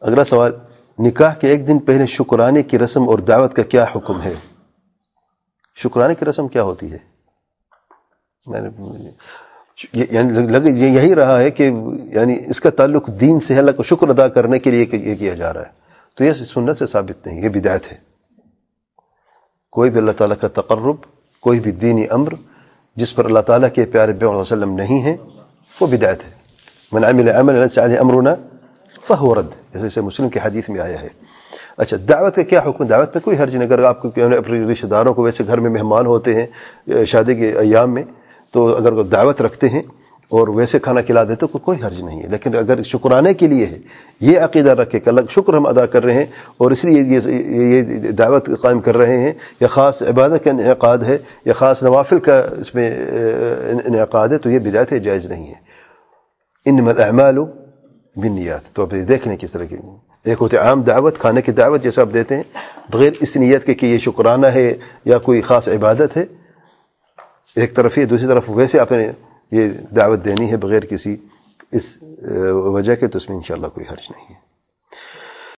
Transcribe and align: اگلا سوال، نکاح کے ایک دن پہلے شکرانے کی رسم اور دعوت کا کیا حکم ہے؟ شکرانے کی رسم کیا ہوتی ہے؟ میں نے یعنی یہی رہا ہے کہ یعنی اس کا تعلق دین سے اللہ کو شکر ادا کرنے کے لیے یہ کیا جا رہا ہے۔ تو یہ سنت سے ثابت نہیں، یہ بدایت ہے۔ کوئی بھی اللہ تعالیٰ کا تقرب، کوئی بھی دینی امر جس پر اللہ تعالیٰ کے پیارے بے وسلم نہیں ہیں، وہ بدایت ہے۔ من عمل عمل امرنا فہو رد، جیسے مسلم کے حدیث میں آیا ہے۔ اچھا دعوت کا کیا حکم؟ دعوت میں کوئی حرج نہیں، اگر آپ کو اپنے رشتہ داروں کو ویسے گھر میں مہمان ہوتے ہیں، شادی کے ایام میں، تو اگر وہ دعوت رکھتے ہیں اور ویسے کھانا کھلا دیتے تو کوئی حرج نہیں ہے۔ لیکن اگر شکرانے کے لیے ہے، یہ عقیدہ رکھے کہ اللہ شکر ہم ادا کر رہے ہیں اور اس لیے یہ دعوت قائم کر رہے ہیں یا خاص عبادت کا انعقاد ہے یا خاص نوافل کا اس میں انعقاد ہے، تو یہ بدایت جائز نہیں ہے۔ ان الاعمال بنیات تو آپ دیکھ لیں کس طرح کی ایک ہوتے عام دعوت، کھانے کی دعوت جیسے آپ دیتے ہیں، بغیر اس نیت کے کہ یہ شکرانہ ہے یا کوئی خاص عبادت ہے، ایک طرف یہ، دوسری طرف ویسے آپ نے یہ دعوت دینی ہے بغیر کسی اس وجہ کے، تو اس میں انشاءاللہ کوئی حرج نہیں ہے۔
اگلا 0.00 0.24
سوال، 0.24 0.52
نکاح 0.98 1.34
کے 1.34 1.46
ایک 1.46 1.68
دن 1.68 1.78
پہلے 1.78 2.06
شکرانے 2.06 2.62
کی 2.62 2.78
رسم 2.78 3.08
اور 3.08 3.18
دعوت 3.18 3.54
کا 3.54 3.62
کیا 3.62 3.84
حکم 3.96 4.22
ہے؟ 4.22 4.32
شکرانے 5.76 6.14
کی 6.14 6.24
رسم 6.24 6.48
کیا 6.48 6.62
ہوتی 6.62 6.92
ہے؟ 6.92 6.98
میں 8.46 8.60
نے 8.60 8.68
یعنی 9.92 10.68
یہی 10.68 11.14
رہا 11.14 11.38
ہے 11.38 11.50
کہ 11.50 11.62
یعنی 12.12 12.36
اس 12.46 12.60
کا 12.60 12.70
تعلق 12.70 13.10
دین 13.20 13.40
سے 13.40 13.58
اللہ 13.58 13.70
کو 13.70 13.82
شکر 13.82 14.08
ادا 14.08 14.28
کرنے 14.28 14.58
کے 14.58 14.70
لیے 14.70 14.86
یہ 14.92 15.14
کیا 15.14 15.34
جا 15.34 15.52
رہا 15.52 15.60
ہے۔ 15.60 15.70
تو 16.16 16.24
یہ 16.24 16.32
سنت 16.32 16.76
سے 16.76 16.86
ثابت 16.86 17.26
نہیں، 17.26 17.42
یہ 17.42 17.48
بدایت 17.48 17.92
ہے۔ 17.92 17.96
کوئی 19.70 19.90
بھی 19.90 19.98
اللہ 19.98 20.12
تعالیٰ 20.12 20.36
کا 20.40 20.48
تقرب، 20.48 20.96
کوئی 21.40 21.60
بھی 21.60 21.70
دینی 21.70 22.06
امر 22.10 22.28
جس 22.96 23.14
پر 23.14 23.24
اللہ 23.24 23.38
تعالیٰ 23.38 23.68
کے 23.74 23.84
پیارے 23.84 24.12
بے 24.12 24.26
وسلم 24.26 24.74
نہیں 24.74 24.98
ہیں، 24.98 25.16
وہ 25.80 25.86
بدایت 25.86 26.24
ہے۔ 26.24 26.30
من 26.92 27.04
عمل 27.04 27.28
عمل 27.28 27.66
امرنا 27.76 28.34
فہو 29.10 29.34
رد، 29.34 29.52
جیسے 29.74 30.00
مسلم 30.00 30.28
کے 30.28 30.40
حدیث 30.42 30.68
میں 30.68 30.80
آیا 30.80 31.00
ہے۔ 31.02 31.08
اچھا 31.78 31.96
دعوت 32.08 32.34
کا 32.36 32.42
کیا 32.42 32.60
حکم؟ 32.66 32.84
دعوت 32.84 33.14
میں 33.14 33.22
کوئی 33.22 33.36
حرج 33.36 33.56
نہیں، 33.56 33.68
اگر 33.68 33.82
آپ 33.82 34.02
کو 34.02 34.08
اپنے 34.08 34.58
رشتہ 34.72 34.86
داروں 34.86 35.14
کو 35.14 35.22
ویسے 35.22 35.44
گھر 35.46 35.60
میں 35.60 35.70
مہمان 35.70 36.06
ہوتے 36.06 36.34
ہیں، 36.34 37.04
شادی 37.04 37.34
کے 37.34 37.50
ایام 37.58 37.94
میں، 37.94 38.02
تو 38.52 38.66
اگر 38.76 38.92
وہ 38.92 39.02
دعوت 39.02 39.42
رکھتے 39.42 39.68
ہیں 39.68 39.82
اور 40.32 40.48
ویسے 40.48 40.78
کھانا 40.78 41.00
کھلا 41.00 41.22
دیتے 41.24 41.34
تو 41.34 41.46
کوئی 41.46 41.78
حرج 41.82 42.02
نہیں 42.02 42.22
ہے۔ 42.22 42.28
لیکن 42.28 42.56
اگر 42.56 42.82
شکرانے 42.82 43.34
کے 43.34 43.46
لیے 43.46 43.66
ہے، 43.66 43.78
یہ 44.20 44.38
عقیدہ 44.40 44.70
رکھے 44.70 45.00
کہ 45.00 45.08
اللہ 45.08 45.20
شکر 45.30 45.54
ہم 45.54 45.66
ادا 45.66 45.86
کر 45.86 46.04
رہے 46.04 46.14
ہیں 46.14 46.26
اور 46.56 46.70
اس 46.70 46.84
لیے 46.84 47.00
یہ 47.00 48.10
دعوت 48.10 48.50
قائم 48.62 48.80
کر 48.80 48.96
رہے 48.96 49.16
ہیں 49.18 49.32
یا 49.60 49.68
خاص 49.68 50.02
عبادت 50.02 50.44
کا 50.44 50.50
انعقاد 50.50 50.98
ہے 50.98 51.18
یا 51.44 51.52
خاص 51.52 51.82
نوافل 51.82 52.18
کا 52.18 52.36
اس 52.58 52.74
میں 52.74 52.90
انعقاد 53.84 54.28
ہے، 54.28 54.38
تو 54.38 54.50
یہ 54.50 54.58
بدایت 54.58 55.02
جائز 55.04 55.26
نہیں 55.30 55.46
ہے۔ 55.46 55.58
ان 56.66 56.78
الاعمال 56.88 57.38
بنیات 58.20 58.74
تو 58.74 58.82
آپ 58.82 58.90
دیکھ 59.08 59.28
لیں 59.28 59.36
کس 59.36 59.52
طرح 59.52 59.64
کی 59.64 59.76
ایک 60.24 60.38
ہوتے 60.40 60.56
عام 60.56 60.82
دعوت، 60.82 61.18
کھانے 61.18 61.42
کی 61.42 61.52
دعوت 61.52 61.82
جیسے 61.82 62.00
آپ 62.00 62.08
دیتے 62.14 62.36
ہیں، 62.36 62.42
بغیر 62.92 63.12
اس 63.20 63.36
نیت 63.36 63.64
کے 63.66 63.74
کہ 63.74 63.86
یہ 63.86 63.98
شکرانہ 63.98 64.46
ہے 64.46 64.72
یا 65.04 65.18
کوئی 65.18 65.40
خاص 65.40 65.68
عبادت 65.68 66.16
ہے، 66.16 66.24
ایک 67.56 67.74
طرف 67.76 67.98
یہ، 67.98 68.04
دوسری 68.04 68.26
طرف 68.28 68.50
ویسے 68.50 68.80
آپ 68.80 68.92
نے 68.92 69.10
یہ 69.52 69.68
دعوت 69.96 70.24
دینی 70.24 70.50
ہے 70.50 70.56
بغیر 70.56 70.84
کسی 70.86 71.16
اس 71.72 71.96
وجہ 72.74 72.94
کے، 72.94 73.06
تو 73.08 73.18
اس 73.18 73.28
میں 73.28 73.36
انشاءاللہ 73.36 73.66
کوئی 73.66 73.86
حرج 73.90 74.10
نہیں 74.10 74.26
ہے۔ 74.30 74.49